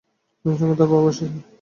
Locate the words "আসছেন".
1.09-1.31